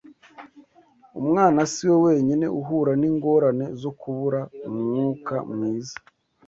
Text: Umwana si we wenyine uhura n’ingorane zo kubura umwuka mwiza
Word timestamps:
Umwana 1.19 1.59
si 1.71 1.83
we 1.89 1.95
wenyine 2.05 2.45
uhura 2.59 2.91
n’ingorane 3.01 3.65
zo 3.81 3.91
kubura 3.99 4.39
umwuka 4.67 5.35
mwiza 5.51 5.95